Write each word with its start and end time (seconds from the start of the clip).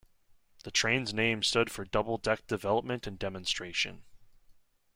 The 0.63 0.71
train's 0.71 1.13
name 1.13 1.43
stood 1.43 1.71
for 1.71 1.85
Double 1.85 2.17
Deck 2.17 2.47
Development 2.47 3.05
and 3.05 3.19
Demonstration. 3.19 4.03